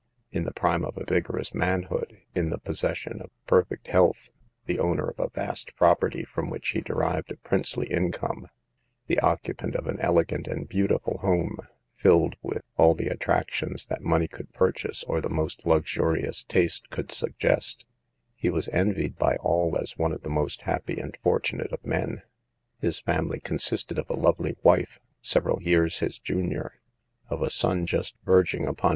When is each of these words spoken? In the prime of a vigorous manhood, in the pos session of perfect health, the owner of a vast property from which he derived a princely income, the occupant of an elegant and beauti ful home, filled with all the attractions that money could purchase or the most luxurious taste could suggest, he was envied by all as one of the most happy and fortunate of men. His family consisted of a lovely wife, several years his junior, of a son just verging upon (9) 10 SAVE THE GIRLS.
In 0.31 0.45
the 0.45 0.51
prime 0.51 0.83
of 0.83 0.97
a 0.97 1.05
vigorous 1.05 1.53
manhood, 1.53 2.17
in 2.33 2.49
the 2.49 2.57
pos 2.57 2.79
session 2.79 3.21
of 3.21 3.29
perfect 3.45 3.85
health, 3.85 4.31
the 4.65 4.79
owner 4.79 5.07
of 5.07 5.19
a 5.19 5.29
vast 5.29 5.75
property 5.75 6.23
from 6.23 6.49
which 6.49 6.69
he 6.69 6.81
derived 6.81 7.31
a 7.31 7.37
princely 7.37 7.85
income, 7.85 8.47
the 9.05 9.19
occupant 9.19 9.75
of 9.75 9.85
an 9.85 9.99
elegant 9.99 10.47
and 10.47 10.67
beauti 10.67 10.99
ful 11.03 11.19
home, 11.19 11.57
filled 11.93 12.35
with 12.41 12.63
all 12.77 12.95
the 12.95 13.09
attractions 13.09 13.85
that 13.91 14.01
money 14.01 14.27
could 14.27 14.51
purchase 14.53 15.03
or 15.03 15.21
the 15.21 15.29
most 15.29 15.67
luxurious 15.67 16.43
taste 16.45 16.89
could 16.89 17.11
suggest, 17.11 17.85
he 18.33 18.49
was 18.49 18.69
envied 18.69 19.19
by 19.19 19.35
all 19.35 19.77
as 19.77 19.99
one 19.99 20.13
of 20.13 20.23
the 20.23 20.31
most 20.31 20.63
happy 20.63 20.99
and 20.99 21.15
fortunate 21.17 21.71
of 21.71 21.85
men. 21.85 22.23
His 22.79 22.99
family 22.99 23.39
consisted 23.39 23.99
of 23.99 24.09
a 24.09 24.15
lovely 24.17 24.55
wife, 24.63 24.99
several 25.21 25.61
years 25.61 25.99
his 25.99 26.17
junior, 26.17 26.79
of 27.29 27.43
a 27.43 27.51
son 27.51 27.85
just 27.85 28.15
verging 28.25 28.61
upon 28.61 28.65
(9) 28.65 28.65
10 28.65 28.75
SAVE 28.75 28.77
THE 28.77 28.81
GIRLS. 28.81 28.89